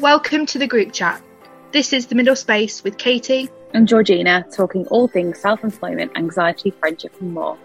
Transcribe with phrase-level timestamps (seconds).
[0.00, 1.20] Welcome to the group chat.
[1.72, 6.70] This is the middle space with Katie and Georgina talking all things self employment, anxiety,
[6.70, 7.58] friendship, and more.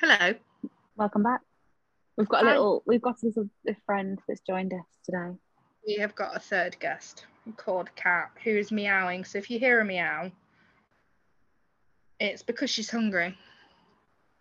[0.00, 0.34] Hello.
[0.96, 1.42] Welcome back.
[2.16, 5.38] We've got a little, we've got a little a friend that's joined us today.
[5.86, 7.26] We have got a third guest
[7.56, 9.24] called Kat who is meowing.
[9.24, 10.32] So if you hear a meow,
[12.18, 13.38] it's because she's hungry.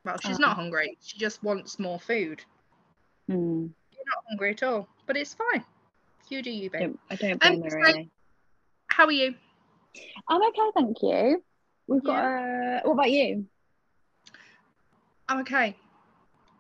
[0.08, 0.98] Well, she's not hungry.
[1.02, 2.42] She just wants more food.
[3.30, 3.70] Mm.
[3.92, 5.64] You're not hungry at all, but it's fine.
[6.30, 6.96] You do you, babe.
[7.10, 8.10] I don't blame um, her really.
[8.88, 9.36] How are you?
[10.30, 11.44] I'm okay, thank you.
[11.88, 12.14] We've got.
[12.14, 12.80] Yeah.
[12.84, 13.46] Uh, what about you?
[15.28, 15.76] I'm okay.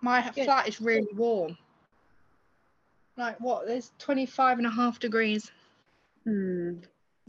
[0.02, 0.44] My Good.
[0.44, 1.58] flat is really warm.
[3.18, 3.66] Like what?
[3.66, 5.52] There's 25 and a half degrees.
[6.26, 6.80] Hmm.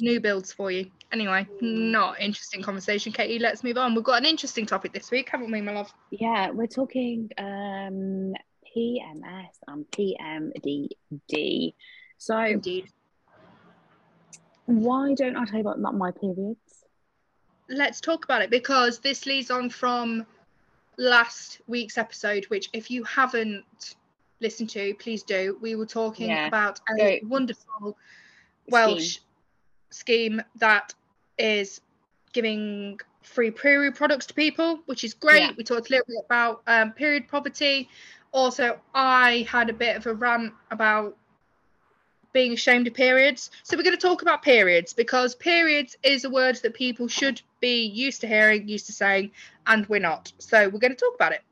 [0.00, 0.90] New builds for you.
[1.10, 3.38] Anyway, not interesting conversation, Katie.
[3.38, 3.94] Let's move on.
[3.94, 5.92] We've got an interesting topic this week, haven't we, my love?
[6.10, 8.34] Yeah, we're talking um,
[8.76, 11.74] PMS and PMDD.
[12.18, 12.88] So, Indeed.
[14.66, 16.58] why don't I tell you about my periods?
[17.68, 20.26] Let's talk about it because this leads on from
[20.98, 23.64] last week's episode, which if you haven't
[24.40, 25.58] listened to, please do.
[25.60, 26.46] We were talking yeah.
[26.46, 27.96] about a wonderful
[28.70, 29.20] Welsh
[29.90, 30.42] scheme.
[30.56, 30.94] that
[31.38, 31.80] is
[32.32, 35.40] giving free period products to people, which is great.
[35.40, 35.52] Yeah.
[35.56, 37.88] We talked a little bit about um, period poverty.
[38.32, 41.16] Also, I had a bit of a rant about
[42.32, 43.50] being ashamed of periods.
[43.62, 47.40] So we're going to talk about periods because periods is a word that people should
[47.60, 49.30] be used to hearing, used to saying,
[49.66, 50.32] and we're not.
[50.38, 51.42] So we're going to talk about it.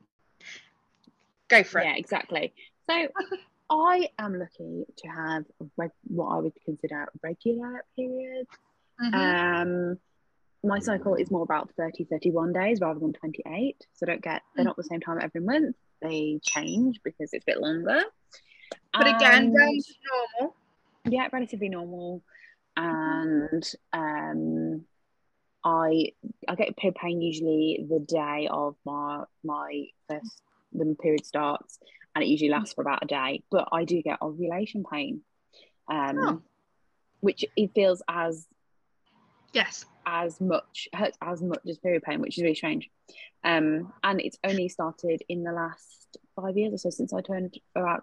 [1.48, 1.84] Go for it.
[1.84, 2.52] Yeah, exactly.
[2.88, 3.08] So
[3.68, 5.44] I am lucky to have
[5.76, 8.48] reg- what I would consider regular periods.
[9.02, 9.14] Mm-hmm.
[9.14, 9.98] Um,
[10.64, 13.76] my cycle is more about 30, 31 days rather than 28.
[13.94, 14.68] So I don't get, they're mm.
[14.68, 15.76] not the same time every month.
[16.02, 18.02] They change because it's a bit longer.
[18.92, 20.54] But again, normal.
[21.08, 22.22] Yeah, relatively normal.
[22.76, 24.84] And um,
[25.64, 26.12] I
[26.48, 30.42] I get period pain usually the day of my my first
[30.72, 31.78] the period starts,
[32.16, 33.42] and it usually lasts for about a day.
[33.50, 35.20] But I do get ovulation pain,
[35.88, 36.42] um, oh.
[37.20, 38.46] which it feels as
[39.52, 42.88] yes as much hurts as much as period pain, which is really strange.
[43.44, 47.60] Um, and it's only started in the last five years or so since I turned
[47.76, 48.02] about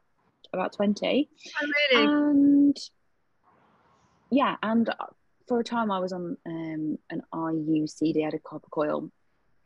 [0.54, 1.30] about twenty.
[1.60, 2.06] Oh, really?
[2.06, 2.78] And
[4.30, 4.94] yeah, and
[5.48, 9.12] for a time I was on um, an IUCD, I had a copper coil.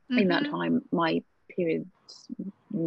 [0.09, 0.19] Mm-hmm.
[0.19, 0.51] In that mm-hmm.
[0.53, 1.87] time, my periods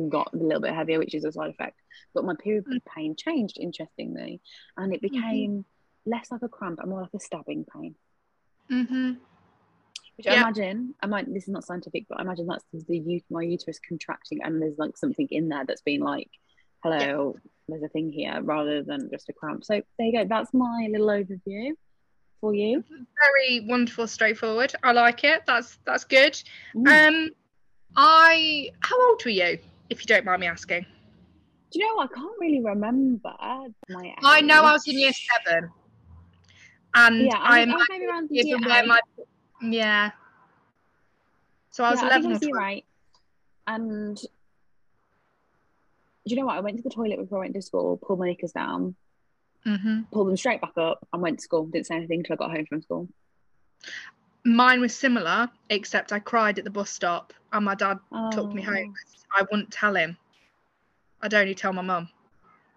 [0.09, 1.81] got a little bit heavier, which is a side effect.
[2.15, 2.79] But my period mm-hmm.
[2.95, 4.41] pain changed, interestingly,
[4.77, 5.15] and it mm-hmm.
[5.15, 6.11] became mm-hmm.
[6.11, 7.95] less like a cramp and more like a stabbing pain.
[8.71, 9.13] Mm-hmm.
[10.17, 10.35] Which yeah.
[10.35, 11.33] I imagine, I might.
[11.33, 14.97] This is not scientific, but I imagine that's the my uterus contracting, and there's like
[14.97, 16.29] something in there that's been like,
[16.83, 17.51] "Hello, yeah.
[17.69, 19.65] there's a thing here," rather than just a cramp.
[19.65, 20.27] So there you go.
[20.27, 21.73] That's my little overview
[22.41, 22.85] for you.
[22.91, 24.75] Very wonderful, straightforward.
[24.83, 25.43] I like it.
[25.47, 26.41] That's that's good.
[26.75, 27.09] Mm.
[27.09, 27.31] Um,
[27.97, 29.59] I how old were you,
[29.89, 30.87] if you don't mind me asking?
[31.71, 33.33] Do you know I can't really remember
[33.89, 34.15] my age.
[34.25, 35.71] I know I was in year seven.
[36.95, 39.01] And yeah, I, I'm maybe around year where my
[39.63, 40.11] yeah.
[41.71, 42.33] So I was yeah, eleven.
[42.33, 42.85] I think right.
[43.67, 44.27] And do
[46.25, 46.57] you know what?
[46.57, 48.97] I went to the toilet before I went to school, pulled my knickers down,
[49.65, 50.03] mm-hmm.
[50.13, 51.67] pulled them straight back up, and went to school.
[51.67, 53.09] Didn't say anything until I got home from school.
[54.45, 58.31] Mine was similar, except I cried at the bus stop, and my dad oh.
[58.31, 58.95] took me home.
[58.97, 59.39] Oh.
[59.39, 60.17] I wouldn't tell him.
[61.23, 62.09] I'd only tell my mum.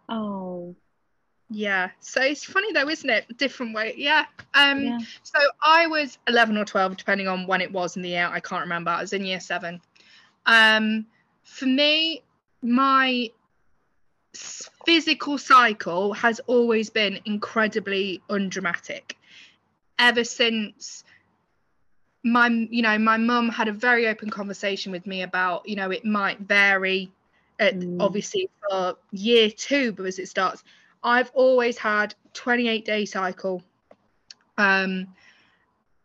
[0.09, 0.75] Oh.
[1.49, 1.89] Yeah.
[1.99, 3.37] So it's funny though, isn't it?
[3.37, 3.93] Different way.
[3.95, 4.25] Yeah.
[4.53, 4.99] Um yeah.
[5.21, 8.27] so I was 11 or 12 depending on when it was in the year.
[8.31, 8.91] I can't remember.
[8.91, 9.79] I was in year 7.
[10.45, 11.05] Um
[11.43, 12.23] for me
[12.61, 13.29] my
[14.33, 19.17] physical cycle has always been incredibly undramatic.
[19.99, 21.03] Ever since
[22.23, 25.91] my you know my mum had a very open conversation with me about you know
[25.91, 27.11] it might vary
[27.59, 27.97] at, mm.
[27.99, 30.63] obviously for year 2 because it starts
[31.03, 33.61] I've always had 28 day cycle.
[34.57, 35.07] Um,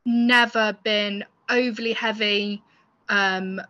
[0.04, 2.62] never been overly heavy.
[3.08, 3.60] Um,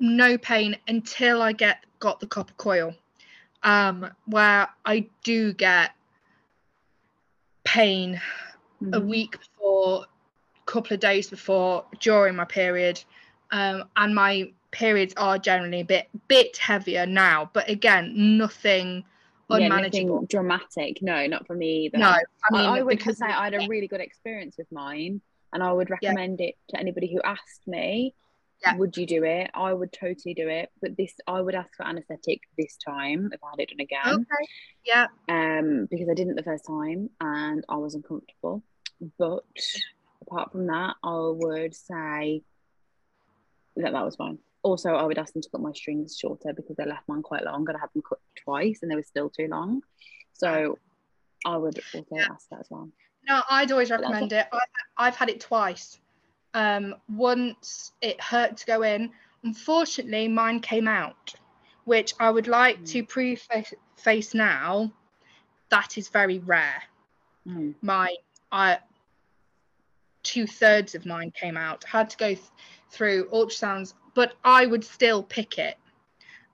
[0.00, 2.94] no pain until I get got the copper coil,
[3.62, 5.92] um, where I do get
[7.62, 8.20] pain
[8.82, 8.94] mm-hmm.
[8.94, 10.06] a week before,
[10.66, 13.02] couple of days before, during my period,
[13.50, 17.50] um, and my periods are generally a bit bit heavier now.
[17.52, 19.04] But again, nothing
[19.50, 20.20] unmanageable.
[20.22, 21.02] Yeah, dramatic.
[21.02, 21.98] No, not for me either.
[21.98, 25.20] No, I mean, I, I would say I had a really good experience with mine,
[25.52, 26.48] and I would recommend yeah.
[26.48, 28.14] it to anybody who asked me.
[28.62, 28.76] yeah.
[28.76, 29.50] would you do it?
[29.54, 33.40] I would totally do it, but this I would ask for anaesthetic this time if
[33.42, 34.14] I had it done again.
[34.14, 34.48] Okay.
[34.84, 35.06] Yeah.
[35.28, 38.62] Um, because I didn't the first time and I was uncomfortable.
[39.18, 39.44] But
[40.26, 42.42] apart from that, I would say
[43.76, 44.38] that that was fine.
[44.62, 47.44] Also, I would ask them to cut my strings shorter because they left mine quite
[47.44, 49.82] long and I had them cut twice and they were still too long.
[50.32, 50.78] So
[51.44, 52.26] I would also yeah.
[52.30, 52.88] ask that as well.
[53.28, 54.46] No, I'd always recommend it.
[54.52, 54.60] I've,
[54.96, 56.00] I've had it twice.
[56.54, 59.10] Um, once it hurt to go in.
[59.42, 61.34] Unfortunately, mine came out,
[61.84, 62.88] which I would like mm.
[62.90, 64.90] to preface now.
[65.68, 66.82] That is very rare.
[67.46, 67.74] Mm.
[67.82, 68.14] My,
[68.50, 68.78] I,
[70.24, 71.84] two thirds of mine came out.
[71.84, 72.40] Had to go th-
[72.90, 75.76] through ultrasounds, but I would still pick it.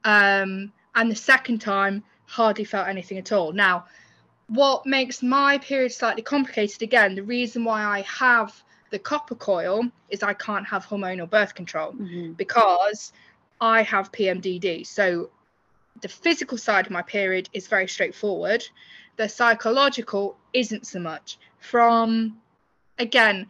[0.04, 3.52] Um, and the second time, hardly felt anything at all.
[3.52, 3.86] Now,
[4.48, 9.84] what makes my period slightly complicated again, the reason why I have the copper coil
[10.08, 12.32] is I can't have hormonal birth control mm-hmm.
[12.32, 13.12] because
[13.60, 14.86] I have PMDD.
[14.86, 15.30] So
[16.00, 18.64] the physical side of my period is very straightforward.
[19.16, 21.38] The psychological isn't so much.
[21.58, 22.38] From
[22.98, 23.46] again,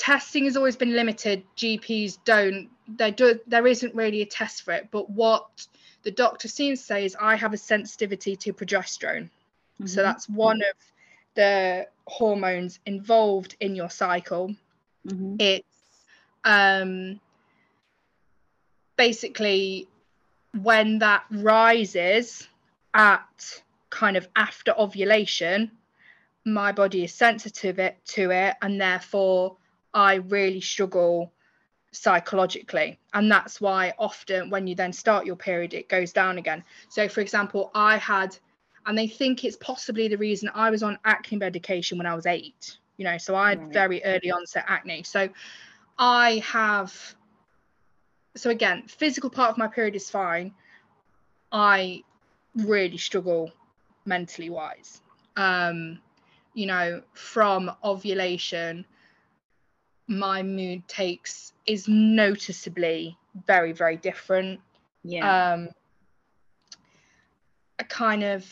[0.00, 1.44] testing has always been limited.
[1.58, 2.70] GPs don't.
[2.88, 3.38] They do.
[3.46, 4.88] There isn't really a test for it.
[4.90, 5.66] But what
[6.02, 9.24] the doctor seems to say is I have a sensitivity to progesterone.
[9.24, 9.86] Mm-hmm.
[9.86, 10.76] So that's one of
[11.34, 14.56] the hormones involved in your cycle.
[15.06, 15.36] Mm-hmm.
[15.38, 15.66] It's
[16.44, 17.20] um,
[18.96, 19.86] basically
[20.62, 22.48] when that rises
[22.94, 25.70] at kind of after ovulation,
[26.46, 29.56] my body is sensitive it, to it, and therefore
[29.92, 31.32] I really struggle
[31.92, 36.62] psychologically and that's why often when you then start your period it goes down again.
[36.88, 38.36] So for example i had
[38.86, 42.26] and they think it's possibly the reason i was on acne medication when i was
[42.26, 43.72] eight you know so i had right.
[43.72, 45.02] very early onset acne.
[45.02, 45.28] So
[45.98, 46.94] i have
[48.36, 50.54] so again physical part of my period is fine.
[51.52, 52.04] I
[52.54, 53.50] really struggle
[54.04, 55.02] mentally wise
[55.36, 55.98] um
[56.54, 58.84] you know from ovulation
[60.10, 63.16] my mood takes is noticeably
[63.46, 64.60] very very different.
[65.04, 65.52] Yeah.
[65.52, 65.68] Um
[67.78, 68.44] a kind of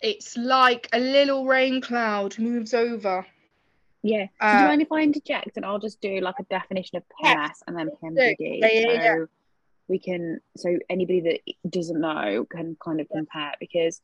[0.00, 3.26] it's like a little rain cloud moves over.
[4.02, 4.26] Yeah.
[4.40, 7.02] Uh, do you mind if i interject and i'll just do like a definition of
[7.22, 9.26] pms and then pmdd yeah, yeah, so
[9.88, 14.00] we can so anybody that doesn't know can kind of compare because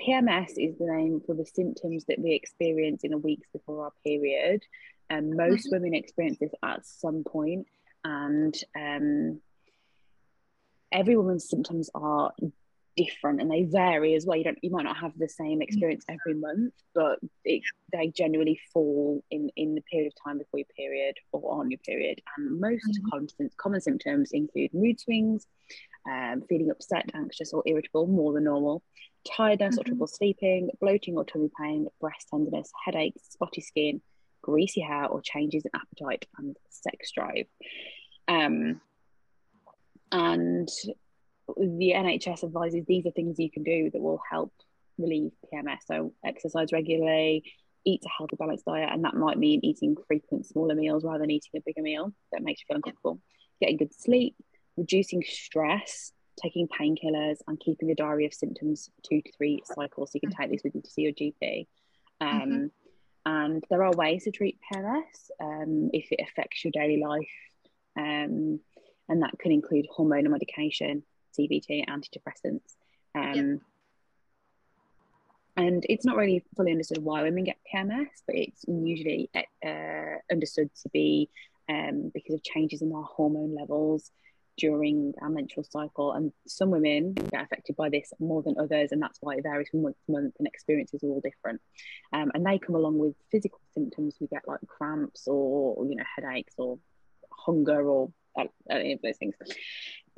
[0.00, 3.92] PMS is the name for the symptoms that we experience in the weeks before our
[4.04, 4.62] period
[5.10, 5.76] and most mm-hmm.
[5.82, 7.66] women experience this at some point,
[8.04, 9.40] and um,
[10.92, 12.32] every woman's symptoms are
[12.96, 14.36] different and they vary as well.
[14.36, 15.62] You don't, you might not have the same mm-hmm.
[15.62, 17.62] experience every month, but it,
[17.92, 21.78] they generally fall in in the period of time before your period or on your
[21.78, 22.20] period.
[22.36, 23.08] And most mm-hmm.
[23.10, 25.46] common, common symptoms include mood swings,
[26.10, 28.82] um, feeling upset, anxious, or irritable more than normal,
[29.36, 29.80] tiredness mm-hmm.
[29.80, 34.00] or trouble sleeping, bloating or tummy pain, breast tenderness, headaches, spotty skin,
[34.42, 37.46] greasy hair, or changes in appetite and sex drive.
[38.28, 38.80] Um,
[40.12, 40.68] and
[41.56, 44.52] the NHS advises these are things you can do that will help
[44.98, 45.78] relieve PMS.
[45.86, 47.44] So, exercise regularly,
[47.84, 51.30] eat a healthy, balanced diet, and that might mean eating frequent, smaller meals rather than
[51.30, 53.20] eating a bigger meal that makes you feel uncomfortable.
[53.60, 54.36] Getting good sleep,
[54.76, 56.12] reducing stress,
[56.42, 60.12] taking painkillers, and keeping a diary of symptoms two to three cycles.
[60.12, 61.66] So, you can take these with you to see your GP.
[62.20, 62.66] Um, mm-hmm
[63.26, 67.28] and there are ways to treat PMS um, if it affects your daily life,
[67.96, 68.60] um,
[69.08, 71.02] and that can include hormonal medication,
[71.38, 72.76] CBT, antidepressants.
[73.14, 73.60] Um,
[75.56, 80.70] and it's not really fully understood why women get PMS, but it's usually uh, understood
[80.82, 81.28] to be
[81.68, 84.10] um, because of changes in our hormone levels
[84.60, 86.12] during our menstrual cycle.
[86.12, 89.68] And some women get affected by this more than others, and that's why it varies
[89.70, 91.60] from month to month, and experiences are all different.
[92.12, 94.16] Um, and they come along with physical symptoms.
[94.20, 96.78] We get like cramps or, you know, headaches or
[97.32, 99.34] hunger or uh, any of those things.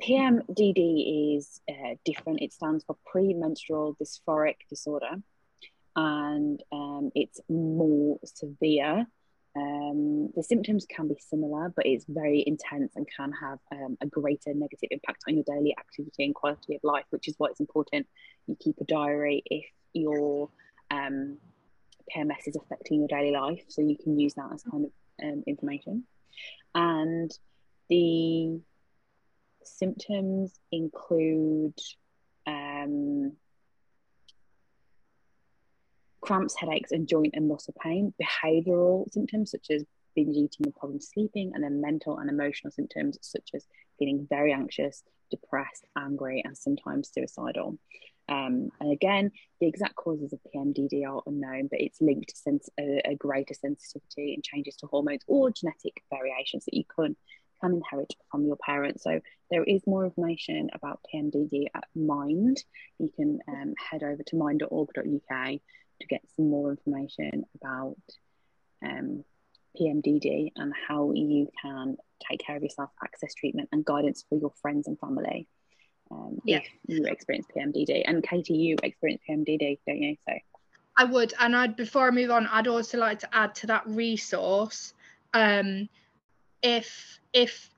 [0.01, 2.41] PMDD is uh, different.
[2.41, 5.15] It stands for premenstrual dysphoric disorder,
[5.95, 9.05] and um, it's more severe
[9.55, 14.07] um, the symptoms can be similar, but it's very intense and can have um, a
[14.07, 17.59] greater negative impact on your daily activity and quality of life, which is why it's
[17.59, 18.07] important
[18.47, 20.49] you keep a diary if your
[20.89, 21.37] um,
[22.13, 24.91] PMS is affecting your daily life, so you can use that as kind of
[25.23, 26.03] um, information.
[26.73, 27.31] And
[27.89, 28.59] the
[29.63, 31.77] symptoms include
[32.47, 33.33] um,
[36.23, 39.83] cramps, headaches, and joint and muscle pain, behavioural symptoms such as
[40.15, 43.67] binge eating and problems sleeping, and then mental and emotional symptoms such as
[43.99, 47.77] feeling very anxious, depressed, angry, and sometimes suicidal.
[48.29, 52.69] Um, and again, the exact causes of PMDD are unknown, but it's linked to sense,
[52.79, 57.17] a, a, greater sensitivity and changes to hormones or genetic variations that you can,
[57.59, 59.03] can inherit from your parents.
[59.03, 59.19] So
[59.51, 62.63] there is more information about PMDD at Mind.
[62.97, 65.59] You can um, head over to mind.org.uk
[66.03, 67.97] to get some more information about
[68.85, 69.23] um,
[69.79, 71.97] PMDD and how you can
[72.29, 75.47] take care of yourself, access treatment and guidance for your friends and family
[76.11, 76.57] um, yeah.
[76.57, 78.03] if you experience PMDD.
[78.05, 80.15] And Katie, you experience PMDD, don't you?
[80.27, 80.35] So
[80.97, 83.83] I would, and I'd before I move on, I'd also like to add to that
[83.87, 84.93] resource,
[85.33, 85.89] um,
[86.61, 87.69] if if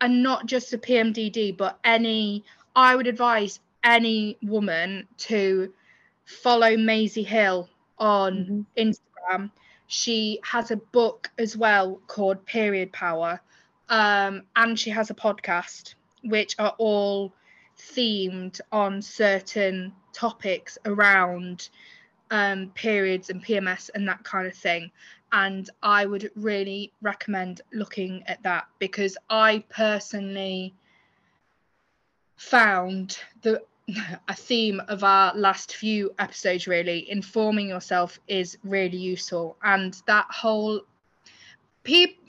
[0.00, 5.72] and not just a PMDD, but any, I would advise any woman to
[6.24, 8.88] follow Maisie Hill on mm-hmm.
[8.88, 9.50] Instagram.
[9.86, 13.40] She has a book as well called Period Power,
[13.88, 17.32] um, and she has a podcast, which are all
[17.78, 21.68] themed on certain topics around
[22.30, 24.90] um, periods and PMS and that kind of thing.
[25.32, 30.74] And I would really recommend looking at that because I personally
[32.36, 33.62] found the
[34.28, 40.26] a theme of our last few episodes really informing yourself is really useful and that
[40.30, 40.80] whole
[41.82, 42.24] people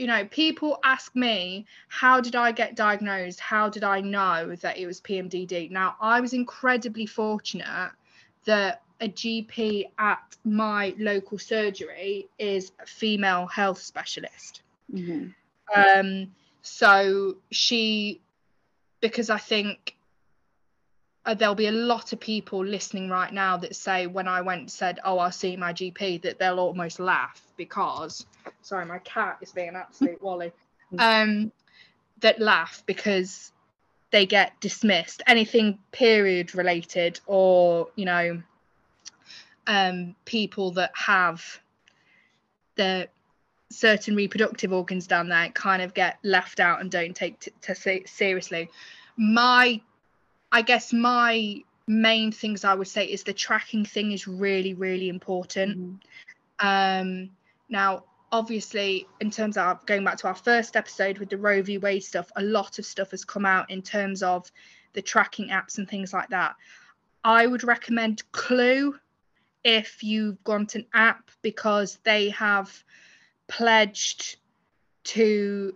[0.00, 3.38] you know, people ask me, how did I get diagnosed?
[3.38, 5.70] How did I know that it was PMDD?
[5.70, 7.92] Now, I was incredibly fortunate
[8.46, 14.62] that a GP at my local surgery is a female health specialist.
[14.90, 15.28] Mm-hmm.
[15.78, 18.22] Um, so she,
[19.02, 19.96] because I think
[21.26, 24.70] uh, there'll be a lot of people listening right now that say when I went
[24.70, 28.26] said, "Oh, I'll see my GP," that they'll almost laugh because,
[28.62, 30.52] sorry, my cat is being an absolute wally.
[30.98, 31.52] Um,
[32.20, 33.52] that laugh because
[34.10, 35.22] they get dismissed.
[35.26, 38.42] Anything period related, or you know,
[39.66, 41.60] um, people that have
[42.76, 43.08] the
[43.68, 48.04] certain reproductive organs down there kind of get left out and don't take t- t-
[48.06, 48.68] seriously.
[49.16, 49.80] My
[50.52, 55.08] I guess my main things I would say is the tracking thing is really, really
[55.08, 55.78] important.
[55.78, 56.66] Mm-hmm.
[56.66, 57.30] Um,
[57.68, 61.78] now, obviously, in terms of going back to our first episode with the Roe v.
[61.78, 64.50] Wade stuff, a lot of stuff has come out in terms of
[64.92, 66.54] the tracking apps and things like that.
[67.24, 68.98] I would recommend Clue
[69.62, 72.82] if you've got an app because they have
[73.48, 74.36] pledged
[75.04, 75.74] to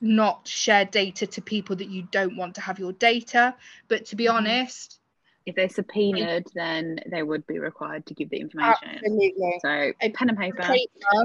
[0.00, 3.54] not share data to people that you don't want to have your data.
[3.88, 4.36] But to be mm-hmm.
[4.36, 5.00] honest,
[5.46, 8.88] if they're subpoenaed, then they would be required to give the information.
[8.88, 9.58] Absolutely.
[9.62, 10.62] So a pen and paper.
[10.62, 11.24] paper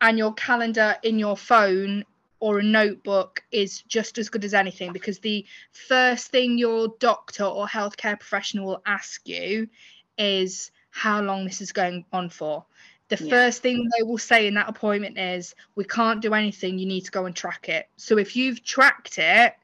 [0.00, 2.04] and your calendar in your phone
[2.40, 7.44] or a notebook is just as good as anything because the first thing your doctor
[7.44, 9.68] or healthcare professional will ask you
[10.16, 12.64] is how long this is going on for
[13.10, 13.30] the yeah.
[13.30, 17.02] first thing they will say in that appointment is we can't do anything you need
[17.02, 17.88] to go and track it.
[17.96, 19.54] So if you've tracked it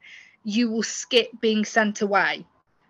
[0.43, 2.45] you will skip being sent away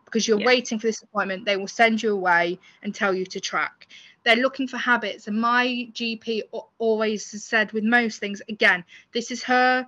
[0.05, 0.45] because you're yeah.
[0.45, 1.45] waiting for this appointment.
[1.45, 3.87] They will send you away and tell you to track.
[4.23, 6.41] They're looking for habits and my gp
[6.77, 8.83] always has said with most things again
[9.13, 9.87] this is her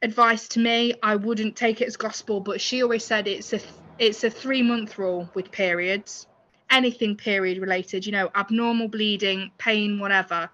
[0.00, 0.94] advice to me.
[1.02, 3.60] I wouldn't take it as gospel but she always said it's a
[3.98, 6.26] it's a three month rule with periods
[6.70, 10.50] anything period related, you know, abnormal bleeding, pain, whatever.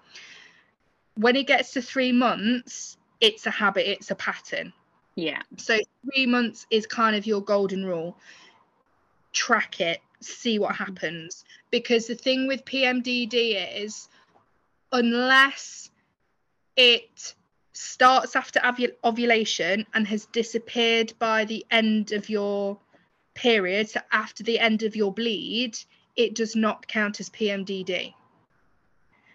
[1.15, 4.73] When it gets to three months, it's a habit, it's a pattern.
[5.15, 5.41] Yeah.
[5.57, 8.17] So three months is kind of your golden rule.
[9.31, 10.83] Track it, see what mm-hmm.
[10.83, 11.45] happens.
[11.71, 14.09] Because the thing with PMDD is,
[14.91, 15.89] unless
[16.75, 17.35] it
[17.73, 18.61] starts after
[19.03, 22.77] ovulation and has disappeared by the end of your
[23.33, 25.77] period, so after the end of your bleed,
[26.15, 28.13] it does not count as PMDD.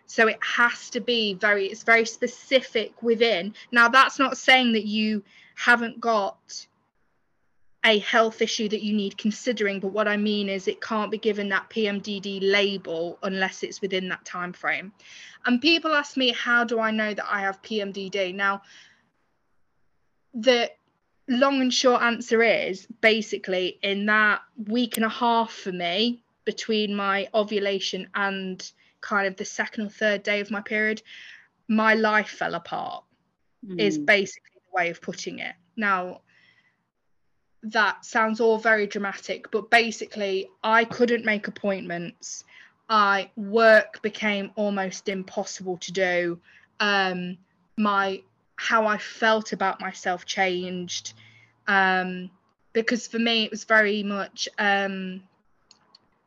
[0.06, 3.54] So it has to be very, it's very specific within.
[3.70, 5.22] Now, that's not saying that you
[5.54, 6.66] haven't got
[7.84, 11.18] a health issue that you need considering, but what I mean is it can't be
[11.18, 14.92] given that PMDD label unless it's within that time frame.
[15.46, 18.34] And people ask me, how do I know that I have PMDD?
[18.34, 18.62] Now,
[20.34, 20.70] the
[21.28, 26.92] long and short answer is basically in that week and a half for me, between
[26.96, 31.00] my ovulation and kind of the second or third day of my period,
[31.68, 33.04] my life fell apart,
[33.64, 33.78] mm.
[33.78, 35.54] is basically the way of putting it.
[35.76, 36.22] Now,
[37.62, 42.42] that sounds all very dramatic, but basically, I couldn't make appointments.
[42.88, 46.40] I work became almost impossible to do.
[46.80, 47.38] Um,
[47.76, 48.22] my
[48.56, 51.12] how I felt about myself changed.
[51.68, 52.30] Um,
[52.72, 55.22] because for me it was very much um,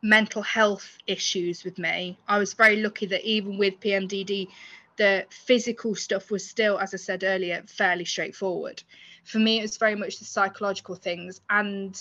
[0.04, 2.18] mental health issues with me.
[2.28, 4.48] I was very lucky that even with PMDD,
[4.96, 8.82] the physical stuff was still, as I said earlier, fairly straightforward.
[9.24, 11.40] For me, it was very much the psychological things.
[11.48, 12.00] And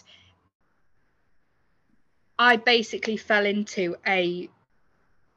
[2.38, 4.50] I basically fell into a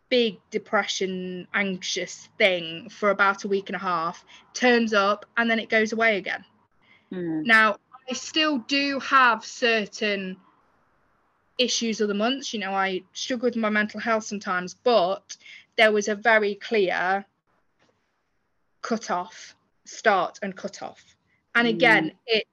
[0.09, 5.61] big depression, anxious thing for about a week and a half, turns up, and then
[5.61, 6.45] it goes away again.
[7.13, 7.47] Mm.
[7.47, 7.77] Now,
[8.11, 10.37] I still do have certain
[11.59, 12.53] issues of the months.
[12.53, 15.37] You know, I struggle with my mental health sometimes, but
[15.77, 17.25] there was a very clear
[18.83, 21.17] cut off, start and cut off.
[21.55, 22.15] And again, mm.
[22.27, 22.51] it's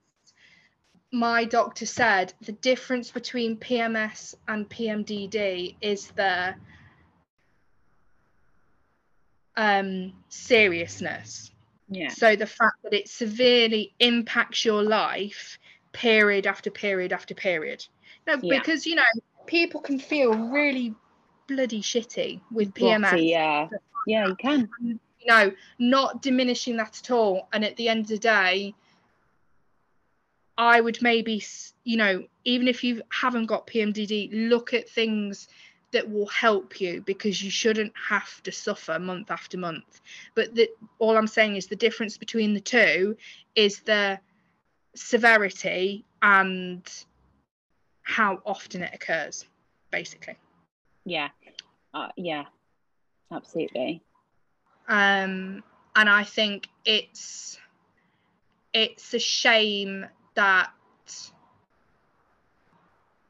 [1.12, 6.56] my doctor said the difference between PMS and PMDD is the
[9.56, 11.52] um, seriousness.
[11.88, 12.10] Yeah.
[12.10, 15.60] So the fact that it severely impacts your life
[15.92, 17.86] period after period after period.
[18.28, 18.60] No, yeah.
[18.60, 19.04] because you know,
[19.46, 20.94] people can feel really
[21.48, 23.28] bloody shitty with PMS.
[23.28, 23.68] yeah.
[24.06, 24.70] Yeah, you can.
[24.82, 27.48] You know, not diminishing that at all.
[27.54, 28.74] And at the end of the day,
[30.58, 31.42] I would maybe,
[31.84, 35.48] you know, even if you haven't got PMDD, look at things
[35.92, 40.02] that will help you because you shouldn't have to suffer month after month.
[40.36, 43.16] But the, all I'm saying is the difference between the two
[43.56, 44.20] is the
[44.96, 46.86] severity and
[48.04, 49.46] how often it occurs,
[49.92, 50.38] basically.
[51.06, 51.30] Yeah,
[51.94, 52.46] uh, yeah,
[53.32, 54.04] absolutely.
[54.88, 55.64] Um,
[55.96, 57.58] and I think it's
[58.74, 60.06] it's a shame
[60.36, 60.72] that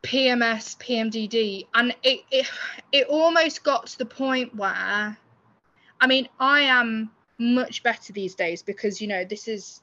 [0.02, 2.50] PMS, PMDD, and it, it
[2.92, 5.18] it almost got to the point where,
[6.00, 9.82] I mean, I am much better these days because you know this is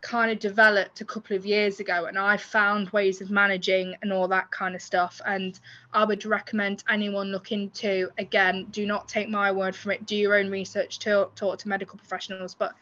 [0.00, 4.12] kind of developed a couple of years ago and I found ways of managing and
[4.12, 5.60] all that kind of stuff and
[5.92, 10.16] I would recommend anyone look into again do not take my word for it do
[10.16, 12.72] your own research talk, talk to medical professionals but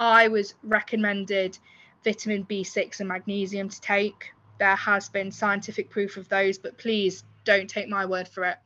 [0.00, 1.58] I was recommended
[2.02, 7.24] vitamin B6 and magnesium to take there has been scientific proof of those, but please
[7.44, 8.56] don't take my word for it.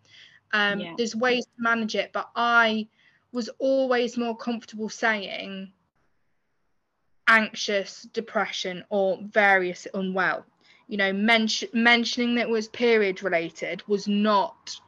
[0.53, 0.95] Um, yeah.
[0.97, 2.89] There's ways to manage it, but I
[3.33, 5.73] was always more comfortable saying
[7.29, 10.45] anxious, depression, or various unwell.
[10.89, 14.81] You know, men- mentioning that was period related was not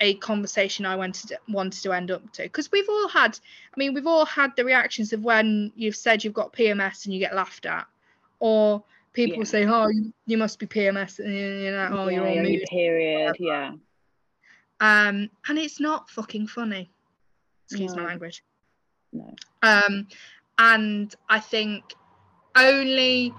[0.00, 3.38] a conversation I wanted to, wanted to end up to because we've all had.
[3.74, 7.14] I mean, we've all had the reactions of when you've said you've got PMS and
[7.14, 7.86] you get laughed at,
[8.40, 8.82] or
[9.12, 9.44] people yeah.
[9.44, 9.88] say, "Oh,
[10.26, 13.72] you, must be PMS," and you know, "Oh, yeah, you're on mood." Period, yeah.
[14.80, 16.90] Um, and it's not fucking funny.
[17.66, 18.02] Excuse no.
[18.02, 18.42] my language.
[19.12, 19.34] No.
[19.62, 20.08] Um,
[20.62, 21.94] and I think
[22.54, 23.34] only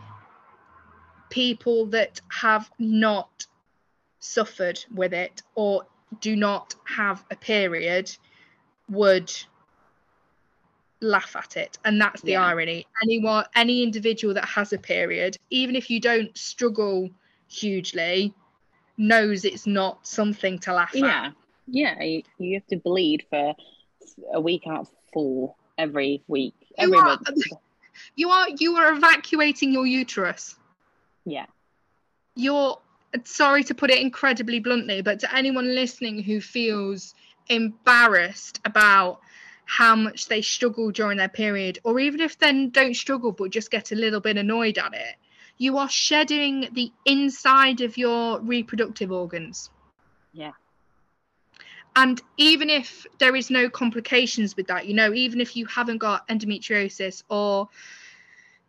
[1.29, 3.47] people that have not
[4.19, 5.85] suffered with it or
[6.19, 8.11] do not have a period
[8.89, 9.31] would
[10.99, 12.45] laugh at it and that's the yeah.
[12.45, 17.09] irony anyone any individual that has a period even if you don't struggle
[17.47, 18.33] hugely
[18.97, 21.25] knows it's not something to laugh yeah.
[21.25, 21.33] at
[21.67, 23.53] yeah you, you have to bleed for
[24.33, 27.19] a week out of four every week you are,
[28.15, 30.55] you are you are evacuating your uterus
[31.25, 31.45] yeah
[32.35, 32.79] you're
[33.23, 37.13] sorry to put it incredibly bluntly but to anyone listening who feels
[37.49, 39.19] embarrassed about
[39.65, 43.71] how much they struggle during their period, or even if they don't struggle but just
[43.71, 45.15] get a little bit annoyed at it,
[45.57, 49.69] you are shedding the inside of your reproductive organs.
[50.33, 50.51] Yeah.
[51.95, 55.99] And even if there is no complications with that, you know, even if you haven't
[55.99, 57.69] got endometriosis or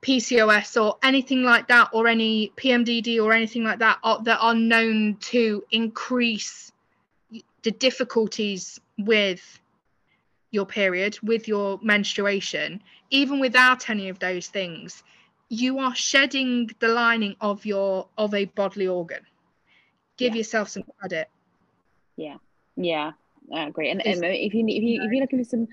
[0.03, 4.55] PCOS or anything like that, or any PMDD or anything like that, are, that are
[4.55, 6.71] known to increase
[7.63, 9.61] the difficulties with
[10.51, 15.03] your period, with your menstruation, even without any of those things,
[15.49, 19.21] you are shedding the lining of your of a bodily organ.
[20.17, 20.39] Give yeah.
[20.39, 21.29] yourself some credit.
[22.17, 22.37] Yeah,
[22.77, 23.13] yeah,
[23.55, 23.91] uh, great.
[23.91, 25.69] And um, if you if you if you're looking for some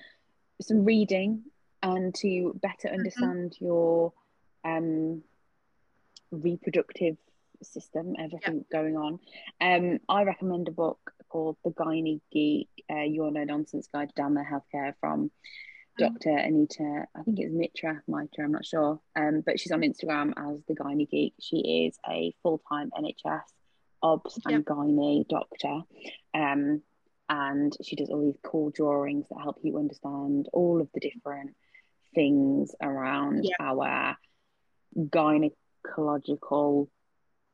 [0.62, 1.44] some reading
[1.82, 2.98] and to better mm-hmm.
[2.98, 3.66] understand mm-hmm.
[3.66, 4.14] your
[4.64, 5.24] um
[6.32, 7.18] reproductive
[7.64, 9.20] system, everything going on.
[9.60, 14.16] Um, I recommend a book called The Gynae Geek, uh, Your No Nonsense Guide to
[14.16, 15.30] Down There Healthcare from
[16.00, 16.14] mm-hmm.
[16.14, 16.38] Dr.
[16.38, 19.00] Anita, I think it's Mitra, Mitra, I'm not sure.
[19.16, 21.34] Um, but she's on Instagram as The Gynae Geek.
[21.40, 23.42] She is a full time NHS
[24.04, 25.82] OBS and gynae doctor.
[26.34, 26.82] Um,
[27.32, 31.56] and she does all these cool drawings that help you understand all of the different
[32.13, 33.56] things around yeah.
[33.62, 34.17] our
[34.98, 36.89] gynecological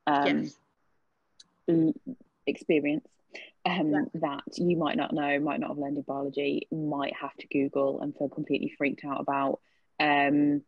[0.08, 0.50] um,
[1.68, 1.94] yes.
[2.48, 3.06] experience
[3.68, 4.02] um, yeah.
[4.16, 8.02] that you might not know, might not have learned in biology, might have to Google
[8.02, 9.60] and feel completely freaked out about.
[10.00, 10.64] Um,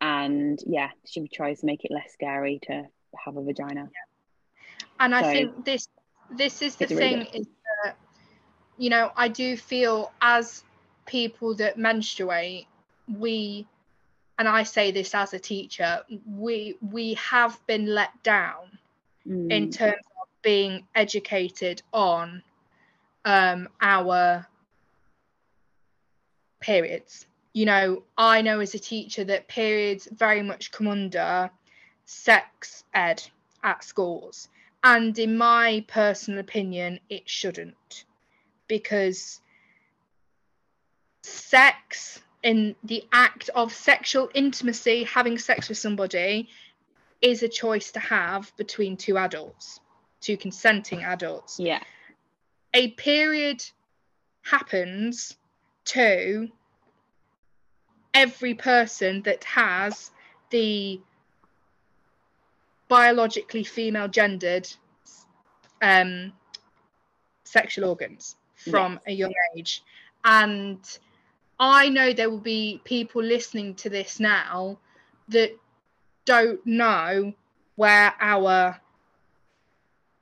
[0.00, 2.86] and yeah, she tries to make it less scary to
[3.24, 3.82] have a vagina.
[3.82, 4.86] Yeah.
[4.98, 5.86] And I think this
[6.36, 7.46] this is the thing really
[8.78, 10.64] you know I do feel as
[11.06, 12.66] people that menstruate,
[13.18, 13.66] we
[14.38, 18.78] and I say this as a teacher, we we have been let down
[19.26, 19.50] mm.
[19.50, 22.42] in terms of being educated on
[23.24, 24.46] um, our
[26.60, 27.26] periods.
[27.52, 31.50] You know, I know as a teacher that periods very much come under
[32.04, 33.22] sex ed
[33.64, 34.48] at schools.
[34.84, 38.04] And in my personal opinion, it shouldn't.
[38.68, 39.40] Because
[41.22, 46.48] sex in the act of sexual intimacy, having sex with somebody,
[47.20, 49.80] is a choice to have between two adults,
[50.20, 51.58] two consenting adults.
[51.58, 51.82] Yeah.
[52.74, 53.64] A period
[54.42, 55.36] happens
[55.86, 56.48] to
[58.14, 60.10] every person that has
[60.50, 61.00] the
[62.88, 64.68] biologically female gendered
[65.82, 66.32] um,
[67.44, 69.82] sexual organs from a young age.
[70.24, 70.80] And
[71.58, 74.78] I know there will be people listening to this now
[75.28, 75.56] that
[76.24, 77.32] don't know
[77.76, 78.80] where our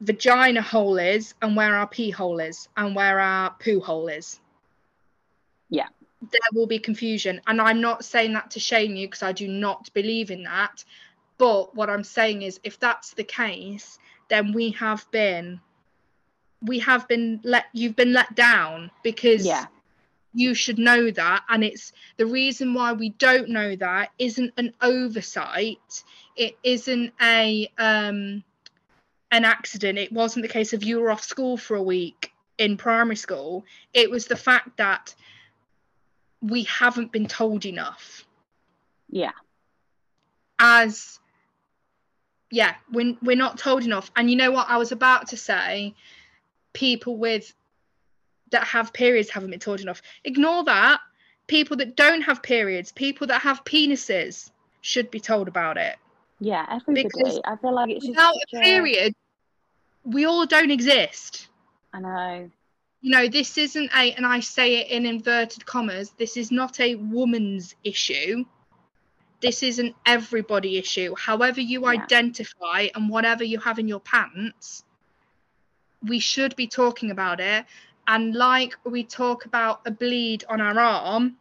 [0.01, 4.40] vagina hole is and where our pee hole is and where our poo hole is.
[5.68, 5.88] Yeah.
[6.31, 7.40] There will be confusion.
[7.46, 10.85] And I'm not saying that to shame you because I do not believe in that.
[11.38, 15.61] But what I'm saying is if that's the case, then we have been
[16.62, 19.66] we have been let you've been let down because yeah.
[20.33, 21.45] you should know that.
[21.49, 26.05] And it's the reason why we don't know that isn't an oversight.
[26.37, 28.42] It isn't a um
[29.31, 29.99] an accident.
[29.99, 33.64] It wasn't the case of you were off school for a week in primary school.
[33.92, 35.14] It was the fact that
[36.40, 38.25] we haven't been told enough.
[39.09, 39.33] Yeah.
[40.59, 41.19] As
[42.51, 44.11] yeah we're, we're not told enough.
[44.16, 45.95] And you know what i was about to say
[46.77, 47.55] people with
[48.53, 50.03] that have periods haven't been told enough.
[50.25, 51.01] Ignore that.
[51.47, 54.51] People that don't have periods, people that have penises,
[54.83, 55.97] should be told about it.
[56.39, 57.05] Yeah, everybody.
[57.05, 60.09] Because I feel like it's without a period, a...
[60.09, 61.49] we all don't exist.
[61.95, 62.51] I know.
[63.01, 66.79] You know, this isn't a, and I say it in inverted commas, this is not
[66.79, 68.45] a woman's issue.
[69.41, 71.15] This is an everybody issue.
[71.17, 72.03] However, you yeah.
[72.03, 74.83] identify and whatever you have in your pants,
[76.09, 77.64] we should be talking about it
[78.09, 81.37] and like we talk about a bleed on our arm,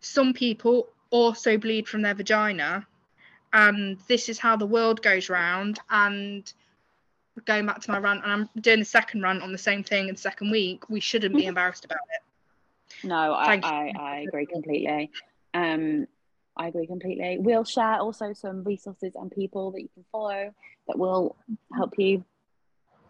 [0.00, 2.86] some people also bleed from their vagina.
[3.52, 5.80] And this is how the world goes round.
[5.90, 6.50] And
[7.44, 10.08] going back to my rant, and I'm doing the second rant on the same thing
[10.08, 13.06] in the second week, we shouldn't be embarrassed about it.
[13.06, 15.10] No, I, I, I, agree completely.
[15.52, 16.06] Um,
[16.56, 17.38] I agree completely.
[17.40, 20.54] We'll share also some resources and people that you can follow
[20.86, 21.36] that will
[21.74, 22.24] help you.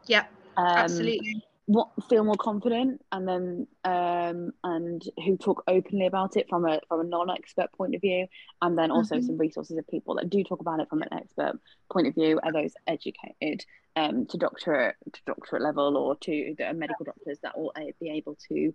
[0.07, 1.43] Yeah, um, absolutely.
[1.67, 6.79] what feel more confident and then um and who talk openly about it from a
[6.89, 8.27] from a non-expert point of view
[8.61, 9.27] and then also mm-hmm.
[9.27, 11.59] some resources of people that do talk about it from an expert
[11.91, 12.39] point of view.
[12.43, 13.65] Are those educated
[13.97, 18.37] um to doctorate to doctorate level or to the medical doctors that will be able
[18.49, 18.75] to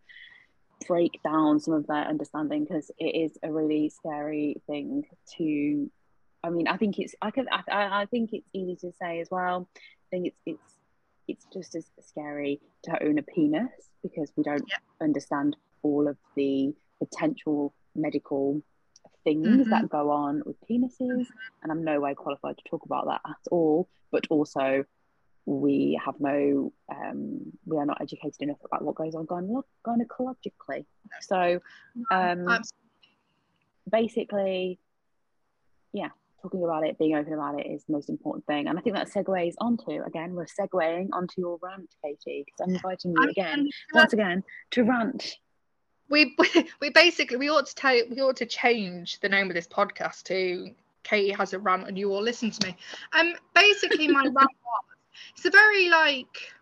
[0.88, 2.64] break down some of their understanding?
[2.64, 5.04] Because it is a really scary thing
[5.38, 5.92] to
[6.42, 9.30] i mean i think it's i can I, I think it's easy to say as
[9.30, 9.70] well.
[9.76, 10.79] I think it's it's
[11.30, 13.70] it's just as scary to own a penis
[14.04, 14.82] because we don't yep.
[15.02, 18.62] understand all of the potential medical
[19.24, 19.70] things mm-hmm.
[19.70, 21.64] that go on with penises mm-hmm.
[21.64, 24.84] and i'm no way qualified to talk about that at all but also
[25.46, 30.86] we have no um, we are not educated enough about what goes on gyne- gynecologically
[31.22, 31.60] so
[32.12, 32.46] um,
[33.92, 34.80] basically
[35.92, 36.10] yeah
[36.42, 38.68] talking about it, being open about it is the most important thing.
[38.68, 42.76] And I think that segues onto again, we're segueing onto your rant, Katie, because I'm
[42.76, 45.38] inviting you again, once again, to rant.
[46.10, 46.36] We
[46.82, 50.24] we basically we ought to tell we ought to change the name of this podcast
[50.24, 50.72] to
[51.04, 52.76] Katie has a rant and you all listen to me.
[53.14, 54.84] Um basically my rant was
[55.36, 56.54] it's a very like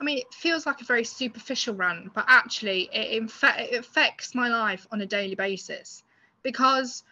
[0.00, 4.34] I mean, it feels like a very superficial rant, but actually, it, infa- it affects
[4.34, 6.02] my life on a daily basis
[6.42, 7.04] because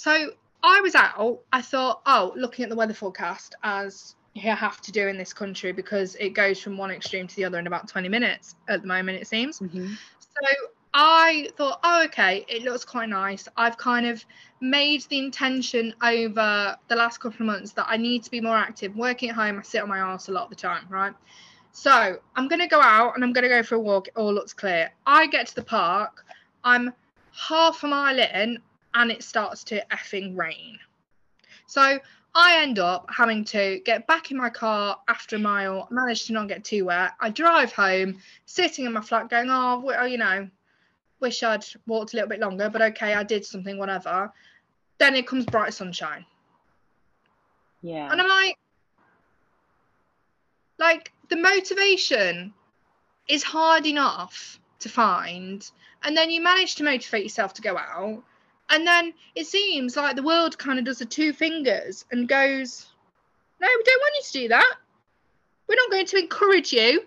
[0.00, 0.30] so
[0.62, 1.40] I was out.
[1.52, 5.34] I thought, oh, looking at the weather forecast as you have to do in this
[5.34, 8.80] country because it goes from one extreme to the other in about 20 minutes at
[8.80, 9.92] the moment it seems mm-hmm.
[10.20, 14.24] so i thought oh okay it looks quite nice i've kind of
[14.60, 18.56] made the intention over the last couple of months that i need to be more
[18.56, 21.12] active working at home i sit on my ass a lot of the time right
[21.72, 24.14] so i'm going to go out and i'm going to go for a walk it
[24.16, 26.24] all looks clear i get to the park
[26.62, 26.92] i'm
[27.32, 28.60] half a mile in
[28.94, 30.78] and it starts to effing rain
[31.70, 32.00] so
[32.34, 36.32] I end up having to get back in my car after a mile, manage to
[36.32, 37.12] not get too wet.
[37.20, 40.48] I drive home, sitting in my flat, going, oh, well, oh, you know,
[41.20, 44.32] wish I'd walked a little bit longer, but okay, I did something, whatever.
[44.98, 46.24] Then it comes bright sunshine.
[47.82, 48.10] Yeah.
[48.10, 48.58] And I'm like,
[50.78, 52.52] like the motivation
[53.28, 55.68] is hard enough to find,
[56.02, 58.22] and then you manage to motivate yourself to go out,
[58.70, 62.86] and then it seems like the world kind of does the two fingers and goes,
[63.60, 64.74] No, we don't want you to do that.
[65.68, 67.02] We're not going to encourage you.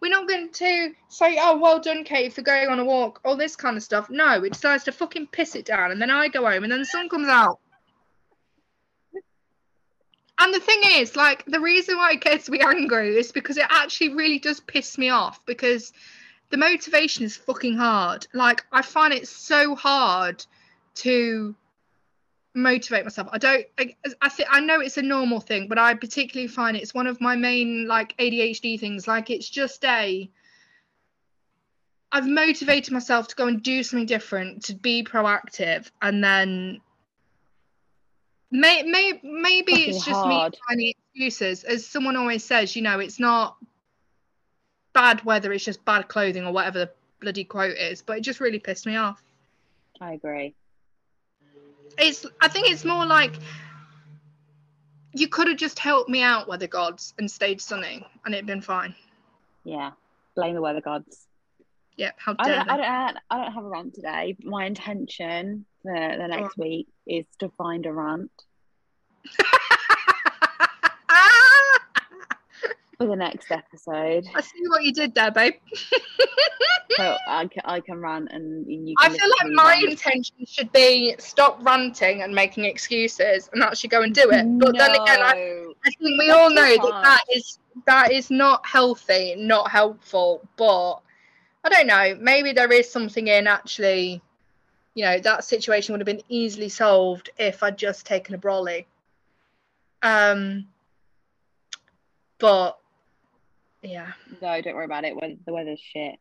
[0.00, 3.36] We're not going to say, Oh, well done, Kate, for going on a walk, all
[3.36, 4.08] this kind of stuff.
[4.08, 5.90] No, it decides to fucking piss it down.
[5.90, 7.58] And then I go home and then the sun comes out.
[10.42, 13.66] And the thing is, like, the reason why it gets me angry is because it
[13.68, 15.92] actually really does piss me off because
[16.48, 18.26] the motivation is fucking hard.
[18.32, 20.46] Like, I find it so hard
[21.00, 21.54] to
[22.54, 23.28] motivate myself.
[23.32, 23.66] I don't.
[23.78, 27.06] I, I think I know it's a normal thing, but I particularly find it's one
[27.06, 29.06] of my main like ADHD things.
[29.06, 30.30] Like it's just a.
[32.12, 36.80] I've motivated myself to go and do something different, to be proactive, and then
[38.50, 40.52] may, may, maybe it's just hard.
[40.54, 41.62] me finding excuses.
[41.62, 43.58] As someone always says, you know, it's not
[44.92, 48.02] bad weather, it's just bad clothing or whatever the bloody quote is.
[48.02, 49.22] But it just really pissed me off.
[50.00, 50.56] I agree
[52.00, 53.32] it's I think it's more like
[55.12, 58.60] you could have just helped me out, weather gods, and stayed sunny, and it'd been
[58.60, 58.94] fine.
[59.64, 59.92] Yeah,
[60.34, 61.26] blame the weather gods.
[61.96, 64.36] Yep, how dare I don't, I don't, I don't have a rant today.
[64.42, 66.62] My intention for the next oh.
[66.62, 68.30] week is to find a rant.
[73.00, 74.26] for the next episode.
[74.34, 75.54] I see what you did there, babe.
[76.96, 79.92] so I can, I can rant and you I feel like my rant.
[79.92, 84.44] intention should be stop ranting and making excuses and actually go and do it.
[84.58, 88.30] But no, then again, I, I think we all know that that is that is
[88.30, 90.46] not healthy, not helpful.
[90.58, 90.96] But
[91.64, 92.18] I don't know.
[92.20, 94.20] Maybe there is something in actually.
[94.94, 98.84] You know that situation would have been easily solved if I'd just taken a brolly.
[100.02, 100.66] Um,
[102.38, 102.79] but
[103.82, 104.12] yeah.
[104.42, 105.14] No, don't worry about it.
[105.46, 106.16] The weather's shit.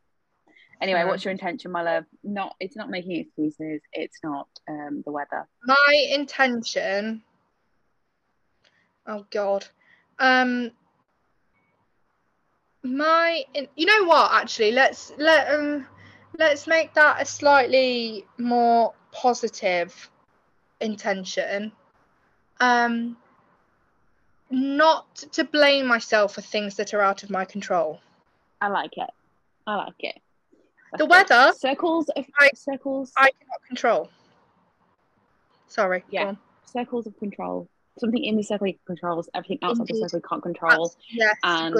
[0.82, 2.06] Anyway, what's your intention, my love?
[2.24, 3.82] Not it's not making excuses.
[3.92, 5.48] It's not um, the weather.
[5.66, 7.22] My intention.
[9.06, 9.66] Oh God.
[10.20, 10.72] Um.
[12.82, 13.44] My,
[13.76, 14.32] you know what?
[14.32, 15.86] Actually, let's let um,
[16.38, 20.10] let's make that a slightly more positive
[20.80, 21.74] intention.
[22.62, 23.18] Um
[24.52, 28.00] not to blame myself for things that are out of my control.
[28.62, 29.10] I like it.
[29.68, 30.20] I like it.
[30.92, 31.54] That's the weather.
[31.58, 33.12] Circles of I, circles.
[33.16, 34.10] I cannot control.
[35.68, 36.04] Sorry.
[36.10, 36.34] Yeah.
[36.66, 37.70] Circles of control.
[38.00, 39.30] Something in the circle controls.
[39.36, 40.04] Everything outside Indeed.
[40.04, 40.94] the circle can't control.
[41.10, 41.36] Yes.
[41.44, 41.76] And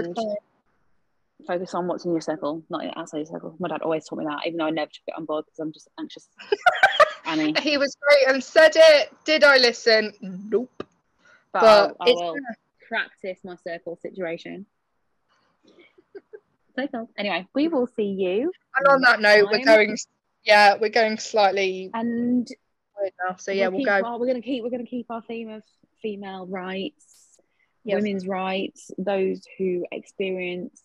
[1.48, 3.56] focus on what's in your circle, not outside your circle.
[3.60, 5.60] My dad always taught me that, even though I never took it on board because
[5.60, 6.28] I'm just anxious.
[7.26, 7.54] Annie.
[7.62, 9.14] He was great and said it.
[9.26, 10.14] Did I listen?
[10.22, 10.84] Nope.
[11.54, 11.62] But,
[12.00, 12.36] but I, I will
[12.88, 14.66] practice my circle situation.
[16.92, 17.10] so.
[17.18, 18.52] Anyway, we will see you.
[18.78, 19.48] And on that note, time.
[19.52, 19.98] we're going.
[20.46, 22.48] Yeah, we're going slightly and
[23.20, 23.36] now.
[23.38, 24.02] So yeah, we'll, we'll go.
[24.08, 24.64] Our, we're gonna keep.
[24.64, 25.64] We're gonna keep our theme of
[26.02, 27.40] female rights,
[27.84, 27.96] yes.
[27.96, 30.82] women's rights, those who experience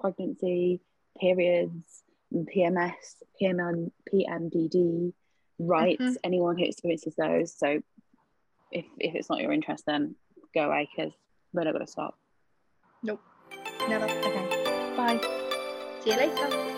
[0.00, 0.80] pregnancy,
[1.20, 2.92] periods, PMS,
[3.40, 5.12] PMN, PMDD
[5.58, 6.02] rights.
[6.02, 6.14] Mm-hmm.
[6.24, 7.54] Anyone who experiences those.
[7.56, 7.80] So
[8.76, 10.14] if if it's not your interest, then
[10.54, 11.12] go away because
[11.52, 12.18] we're not going to stop.
[13.02, 13.20] Nope.
[13.88, 14.04] Never.
[14.04, 14.94] Okay.
[14.96, 15.20] Bye.
[16.02, 16.75] See you later.